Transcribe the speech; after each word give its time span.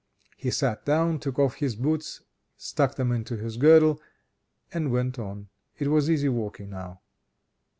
He 0.35 0.49
sat 0.49 0.83
down, 0.83 1.19
took 1.19 1.37
off 1.37 1.57
his 1.57 1.75
boots, 1.75 2.21
stuck 2.57 2.95
them 2.95 3.11
into 3.11 3.37
his 3.37 3.57
girdle, 3.57 4.01
and 4.73 4.89
went 4.91 5.19
on. 5.19 5.49
It 5.77 5.89
was 5.89 6.09
easy 6.09 6.27
walking 6.29 6.71
now. 6.71 7.01